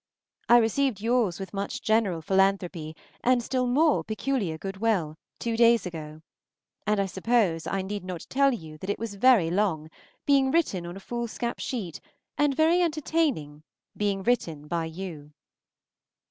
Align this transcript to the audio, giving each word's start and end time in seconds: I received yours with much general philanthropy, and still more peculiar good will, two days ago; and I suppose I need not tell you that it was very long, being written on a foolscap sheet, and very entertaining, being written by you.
I 0.49 0.57
received 0.57 0.99
yours 0.99 1.39
with 1.39 1.53
much 1.53 1.83
general 1.83 2.23
philanthropy, 2.23 2.95
and 3.23 3.43
still 3.43 3.67
more 3.67 4.03
peculiar 4.03 4.57
good 4.57 4.77
will, 4.77 5.13
two 5.37 5.55
days 5.55 5.85
ago; 5.85 6.23
and 6.87 6.99
I 6.99 7.05
suppose 7.05 7.67
I 7.67 7.83
need 7.83 8.03
not 8.03 8.25
tell 8.27 8.51
you 8.51 8.79
that 8.79 8.89
it 8.89 8.97
was 8.97 9.13
very 9.13 9.51
long, 9.51 9.91
being 10.25 10.49
written 10.49 10.87
on 10.87 10.97
a 10.97 10.99
foolscap 10.99 11.59
sheet, 11.59 12.01
and 12.35 12.55
very 12.57 12.81
entertaining, 12.81 13.61
being 13.95 14.23
written 14.23 14.67
by 14.67 14.85
you. 14.85 15.33